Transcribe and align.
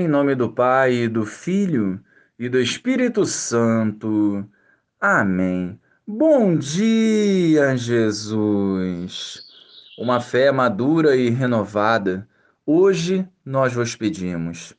Em 0.00 0.06
nome 0.06 0.36
do 0.36 0.48
Pai, 0.48 1.08
do 1.08 1.26
Filho 1.26 2.00
e 2.38 2.48
do 2.48 2.60
Espírito 2.60 3.26
Santo. 3.26 4.48
Amém. 5.00 5.76
Bom 6.06 6.56
dia, 6.56 7.76
Jesus. 7.76 9.42
Uma 9.98 10.20
fé 10.20 10.52
madura 10.52 11.16
e 11.16 11.30
renovada, 11.30 12.28
hoje 12.64 13.28
nós 13.44 13.72
vos 13.72 13.96
pedimos. 13.96 14.72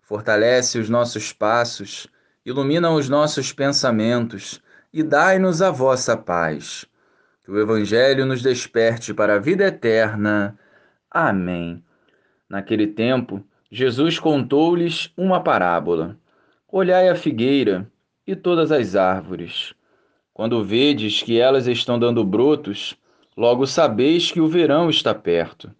Fortalece 0.00 0.78
os 0.78 0.88
nossos 0.88 1.34
passos, 1.34 2.08
ilumina 2.42 2.90
os 2.92 3.10
nossos 3.10 3.52
pensamentos 3.52 4.62
e 4.90 5.02
dai-nos 5.02 5.60
a 5.60 5.70
vossa 5.70 6.16
paz. 6.16 6.86
Que 7.44 7.50
o 7.50 7.60
Evangelho 7.60 8.24
nos 8.24 8.40
desperte 8.40 9.12
para 9.12 9.34
a 9.34 9.38
vida 9.38 9.64
eterna. 9.64 10.58
Amém. 11.10 11.84
Naquele 12.48 12.86
tempo, 12.86 13.44
Jesus 13.74 14.18
contou-lhes 14.18 15.10
uma 15.16 15.40
parábola. 15.40 16.18
Olhai 16.70 17.08
a 17.08 17.14
figueira 17.14 17.90
e 18.26 18.36
todas 18.36 18.70
as 18.70 18.94
árvores. 18.94 19.72
Quando 20.34 20.62
vedes 20.62 21.22
que 21.22 21.40
elas 21.40 21.66
estão 21.66 21.98
dando 21.98 22.22
brotos, 22.22 22.94
logo 23.34 23.66
sabeis 23.66 24.30
que 24.30 24.42
o 24.42 24.46
verão 24.46 24.90
está 24.90 25.14
perto. 25.14 25.74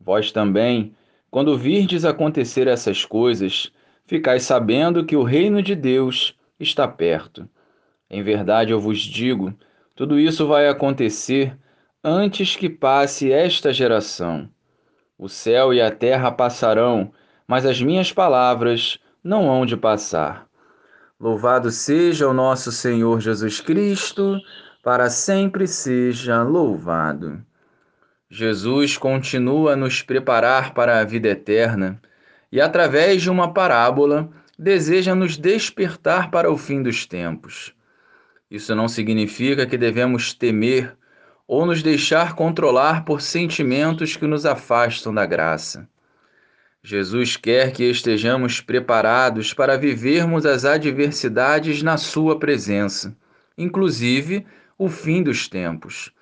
Vós 0.00 0.32
também, 0.32 0.92
quando 1.30 1.56
virdes 1.56 2.04
acontecer 2.04 2.66
essas 2.66 3.04
coisas, 3.04 3.70
ficais 4.04 4.42
sabendo 4.42 5.06
que 5.06 5.14
o 5.14 5.22
reino 5.22 5.62
de 5.62 5.76
Deus 5.76 6.36
está 6.58 6.88
perto. 6.88 7.48
Em 8.10 8.24
verdade 8.24 8.72
eu 8.72 8.80
vos 8.80 8.98
digo, 8.98 9.54
tudo 9.94 10.18
isso 10.18 10.48
vai 10.48 10.66
acontecer 10.66 11.56
antes 12.02 12.56
que 12.56 12.68
passe 12.68 13.30
esta 13.30 13.72
geração. 13.72 14.50
O 15.18 15.28
céu 15.28 15.72
e 15.72 15.80
a 15.80 15.90
terra 15.90 16.32
passarão, 16.32 17.12
mas 17.46 17.64
as 17.64 17.80
minhas 17.80 18.12
palavras 18.12 18.98
não 19.22 19.48
hão 19.48 19.64
de 19.64 19.76
passar. 19.76 20.46
Louvado 21.18 21.70
seja 21.70 22.28
o 22.28 22.34
nosso 22.34 22.72
Senhor 22.72 23.20
Jesus 23.20 23.60
Cristo, 23.60 24.38
para 24.82 25.08
sempre 25.08 25.66
seja 25.66 26.42
louvado. 26.42 27.40
Jesus 28.28 28.98
continua 28.98 29.72
a 29.72 29.76
nos 29.76 30.02
preparar 30.02 30.74
para 30.74 30.98
a 30.98 31.04
vida 31.04 31.28
eterna 31.28 32.00
e, 32.50 32.60
através 32.60 33.22
de 33.22 33.30
uma 33.30 33.54
parábola, 33.54 34.28
deseja 34.58 35.14
nos 35.14 35.36
despertar 35.36 36.30
para 36.30 36.50
o 36.50 36.56
fim 36.58 36.82
dos 36.82 37.06
tempos. 37.06 37.72
Isso 38.50 38.74
não 38.74 38.88
significa 38.88 39.66
que 39.66 39.78
devemos 39.78 40.34
temer 40.34 40.96
ou 41.46 41.66
nos 41.66 41.82
deixar 41.82 42.34
controlar 42.34 43.04
por 43.04 43.20
sentimentos 43.20 44.16
que 44.16 44.26
nos 44.26 44.46
afastam 44.46 45.12
da 45.12 45.26
graça. 45.26 45.88
Jesus 46.82 47.36
quer 47.36 47.72
que 47.72 47.84
estejamos 47.84 48.60
preparados 48.60 49.54
para 49.54 49.76
vivermos 49.76 50.44
as 50.44 50.64
adversidades 50.64 51.82
na 51.82 51.96
Sua 51.96 52.38
presença, 52.38 53.16
inclusive 53.56 54.46
o 54.78 54.88
fim 54.88 55.22
dos 55.22 55.48
tempos. 55.48 56.12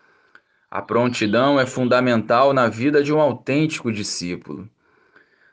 A 0.71 0.81
prontidão 0.81 1.59
é 1.59 1.67
fundamental 1.67 2.53
na 2.53 2.69
vida 2.69 3.03
de 3.03 3.13
um 3.13 3.21
autêntico 3.21 3.93
discípulo. 3.93 4.69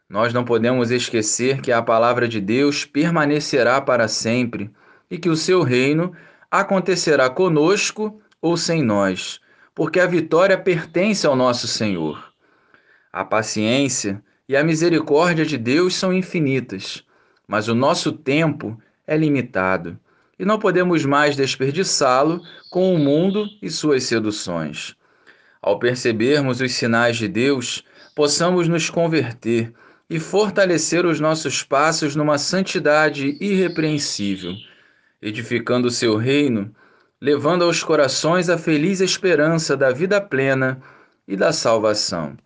Nós 0.07 0.33
não 0.33 0.43
podemos 0.43 0.89
esquecer 0.91 1.61
que 1.61 1.71
a 1.71 1.81
palavra 1.81 2.27
de 2.27 2.39
Deus 2.39 2.85
permanecerá 2.85 3.81
para 3.81 4.07
sempre 4.07 4.71
e 5.09 5.17
que 5.17 5.29
o 5.29 5.35
seu 5.35 5.61
reino 5.61 6.13
acontecerá 6.49 7.29
conosco 7.29 8.19
ou 8.41 8.55
sem 8.55 8.81
nós 8.81 9.39
porque 9.79 10.01
a 10.01 10.05
vitória 10.05 10.57
pertence 10.57 11.25
ao 11.25 11.37
nosso 11.37 11.65
Senhor. 11.65 12.33
A 13.13 13.23
paciência 13.23 14.21
e 14.45 14.57
a 14.57 14.61
misericórdia 14.61 15.45
de 15.45 15.57
Deus 15.57 15.95
são 15.95 16.11
infinitas, 16.11 17.01
mas 17.47 17.69
o 17.69 17.73
nosso 17.73 18.11
tempo 18.11 18.77
é 19.07 19.15
limitado 19.15 19.97
e 20.37 20.43
não 20.43 20.59
podemos 20.59 21.05
mais 21.05 21.37
desperdiçá-lo 21.37 22.41
com 22.69 22.93
o 22.93 22.99
mundo 22.99 23.47
e 23.61 23.69
suas 23.69 24.03
seduções. 24.03 24.97
Ao 25.61 25.79
percebermos 25.79 26.59
os 26.59 26.73
sinais 26.73 27.15
de 27.15 27.29
Deus, 27.29 27.81
possamos 28.13 28.67
nos 28.67 28.89
converter 28.89 29.71
e 30.09 30.19
fortalecer 30.19 31.05
os 31.05 31.21
nossos 31.21 31.63
passos 31.63 32.17
numa 32.17 32.37
santidade 32.37 33.37
irrepreensível, 33.39 34.55
edificando 35.21 35.87
o 35.87 35.91
seu 35.91 36.17
reino 36.17 36.75
levando 37.21 37.63
aos 37.63 37.83
corações 37.83 38.49
a 38.49 38.57
feliz 38.57 39.01
esperança 39.01 39.75
da 39.75 39.91
vida 39.91 40.21
plena 40.21 40.81
e 41.27 41.35
da 41.35 41.51
salvação. 41.51 42.37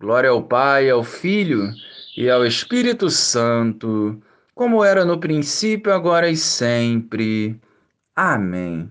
Glória 0.00 0.30
ao 0.30 0.42
Pai, 0.42 0.88
ao 0.88 1.04
Filho 1.04 1.70
e 2.16 2.30
ao 2.30 2.44
Espírito 2.44 3.10
Santo, 3.10 4.20
como 4.54 4.82
era 4.82 5.04
no 5.04 5.20
princípio, 5.20 5.92
agora 5.92 6.30
e 6.30 6.36
sempre. 6.36 7.60
Amém. 8.16 8.90